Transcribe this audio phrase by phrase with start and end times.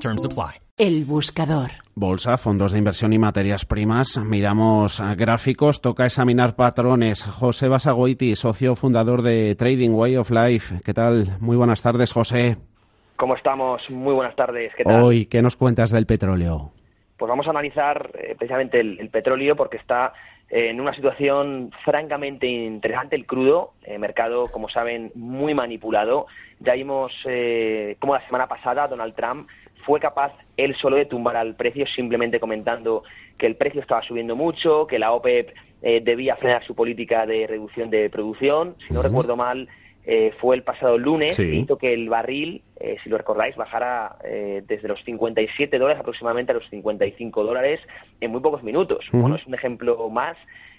[0.00, 0.60] Terms apply.
[0.76, 1.70] El buscador.
[1.94, 4.18] Bolsa, fondos de inversión y materias primas.
[4.18, 7.24] Miramos gráficos, toca examinar patrones.
[7.24, 10.82] José Basagoiti, socio fundador de Trading Way of Life.
[10.84, 11.38] ¿Qué tal?
[11.40, 12.58] Muy buenas tardes, José.
[13.16, 13.80] ¿Cómo estamos?
[13.88, 14.72] Muy buenas tardes.
[14.76, 15.02] ¿Qué tal?
[15.02, 16.72] Hoy, ¿qué nos cuentas del petróleo?
[17.16, 20.12] Pues vamos a analizar eh, precisamente el, el, petróleo porque está
[20.50, 26.26] eh, en una situación francamente interesante, el crudo, eh, mercado, como saben, muy manipulado.
[26.60, 29.48] Ya vimos eh, cómo la semana pasada Donald Trump
[29.84, 33.04] fue capaz él solo de tumbar al precio simplemente comentando
[33.38, 35.50] que el precio estaba subiendo mucho, que la OPEP
[35.82, 38.74] eh, debía frenar su política de reducción de producción.
[38.86, 39.06] Si no uh -huh.
[39.06, 39.68] recuerdo mal,
[40.04, 41.42] eh, fue el pasado lunes, Sí.
[41.42, 46.52] hizo que el barril, eh, si lo recordáis, bajara eh, desde los 57 dólares aproximadamente
[46.52, 47.80] a los 55 dólares
[48.20, 49.04] en muy pocos minutos.
[49.12, 50.36] Bueno, es un ejemplo más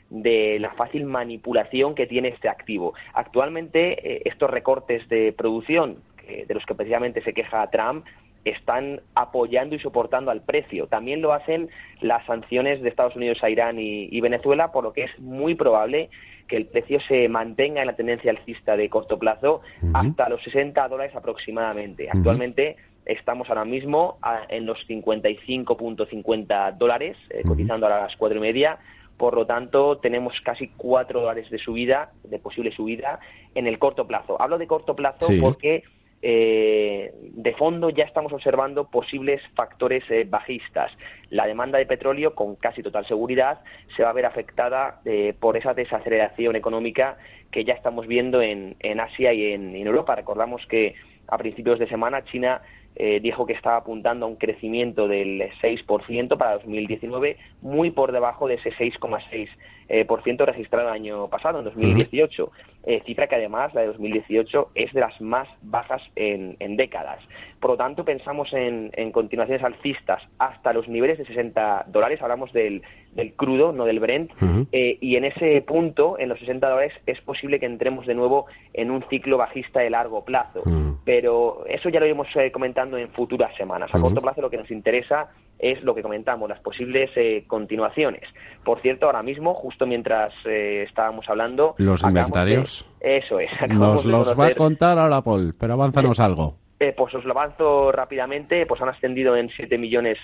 [0.10, 2.94] de la fácil manipulación que tiene este activo.
[3.14, 8.06] Actualmente, eh, estos recortes de producción, que- de los que precisamente se queja Trump,
[8.46, 10.88] están apoyando y soportando al precio.
[10.88, 11.70] También lo hacen
[12.02, 15.56] las sanciones de Estados Unidos a Irán y, y Venezuela, por lo que es muy
[15.56, 16.10] probable
[16.48, 19.62] que el precio se mantenga en la tendencia alcista de corto plazo
[19.94, 22.10] hasta los 60 dólares aproximadamente.
[22.10, 28.42] Actualmente estamos ahora mismo a- en los 55.50 dólares, eh, cotizando a las cuatro y
[28.42, 28.78] media.
[29.18, 33.20] Por lo tanto, tenemos casi 4 dólares de subida, de posible subida,
[33.56, 34.40] en el corto plazo.
[34.42, 35.40] Hablo de corto plazo Sí.
[35.42, 35.84] porque
[36.22, 40.92] eh, de fondo ya estamos observando posibles factores eh, bajistas.
[41.30, 43.62] La demanda de petróleo, con casi total seguridad,
[43.96, 47.18] se va a ver afectada eh, por esa desaceleración económica
[47.52, 50.16] que ya estamos viendo en, Asia y en Europa.
[50.16, 50.96] Recordamos que
[51.28, 52.62] a principios de semana China
[53.00, 58.48] eh, dijo que estaba apuntando a un crecimiento del 6% para 2019, muy por debajo
[58.48, 59.50] de ese 6,6%
[59.90, 62.52] eh, por ciento registrado el año pasado, en 2018.
[62.84, 67.20] Eh, cifra que además, la de 2018, es de las más bajas en, en décadas.
[67.60, 72.22] Por lo tanto, pensamos en, en continuaciones alcistas hasta los niveles de 60 dólares.
[72.22, 72.82] Hablamos del,
[73.14, 74.32] del crudo, no del Brent.
[74.72, 78.48] Eh, y en ese punto, en los 60 dólares, es posible que entremos de nuevo
[78.74, 80.64] en un ciclo bajista de largo plazo.
[81.08, 83.90] Pero eso ya lo iremos eh, comentando en futuras semanas.
[83.94, 84.08] A Ujú.
[84.08, 88.24] corto plazo lo que nos interesa es lo que comentamos, las posibles eh, continuaciones.
[88.66, 91.76] Por cierto, ahora mismo, justo mientras eh, estábamos hablando...
[91.78, 92.86] Los inventarios.
[93.00, 93.50] de- eso es.
[93.70, 96.56] Nos los va a contar ahora Paul, pero avánzanos algo.
[96.82, 100.18] eh, pues os lo avanzo rápidamente, pues han ascendido en 7 millones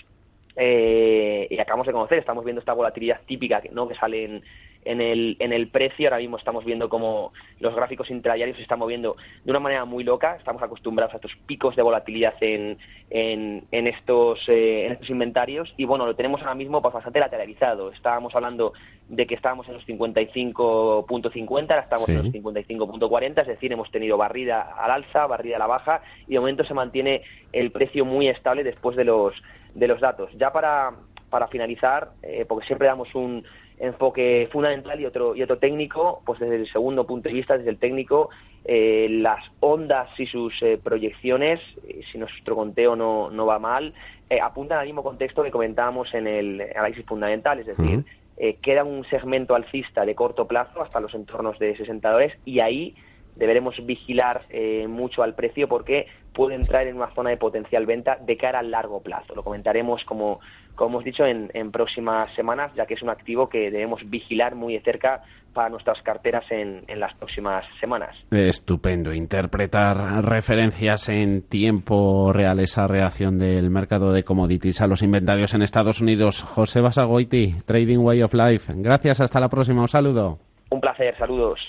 [0.58, 3.88] eh, y acabamos de conocer, estamos viendo esta volatilidad típica que, ¿no?
[3.88, 4.44] que sale en,
[4.86, 8.80] en, el, en el precio, ahora mismo estamos viendo cómo los gráficos intradiarios se están
[8.80, 12.78] moviendo de una manera muy loca, estamos acostumbrados a estos picos de volatilidad en,
[13.10, 17.20] en, en estos, eh, en estos inventarios y bueno, lo tenemos ahora mismo pues, bastante
[17.20, 18.74] lateralizado, estábamos hablando
[19.10, 24.18] de que estábamos en los 55.50, ahora estamos en los 55.40, es decir, hemos tenido
[24.18, 27.22] barrida al alza, barrida a la baja y de momento se mantiene
[27.52, 29.34] el precio muy estable después de los
[29.74, 30.30] de los datos.
[30.38, 30.92] Ya para,
[31.34, 33.44] para finalizar, eh, porque siempre damos un
[33.80, 37.72] enfoque fundamental y otro y otro técnico, pues desde el segundo punto de vista, desde
[37.72, 38.30] el técnico,
[38.66, 43.96] eh, las ondas y sus eh, proyecciones, eh, si nuestro conteo no, no va mal,
[44.30, 48.06] eh, apuntan al mismo contexto que comentábamos en el análisis fundamental, es decir,
[48.38, 52.60] eh, queda un segmento alcista de corto plazo hasta los entornos de 60 dólares y
[52.60, 52.96] ahí
[53.36, 58.18] deberemos vigilar eh, mucho al precio porque puede entrar en una zona de potencial venta
[58.20, 59.36] de cara al largo plazo.
[59.36, 60.40] Lo comentaremos, como,
[60.76, 64.56] como hemos dicho, en, en próximas semanas, ya que es un activo que debemos vigilar
[64.56, 65.22] muy de cerca
[65.54, 68.16] para nuestras carteras en, en las próximas semanas.
[68.32, 69.14] Estupendo.
[69.14, 75.62] Interpretar referencias en tiempo real, esa reacción del mercado de commodities a los inventarios en
[75.62, 76.42] Estados Unidos.
[76.42, 78.74] José Basagoiti, Trading Way of Life.
[78.76, 79.82] Gracias, hasta la próxima.
[79.82, 80.40] Un saludo.
[80.72, 81.60] Un placer, saludos.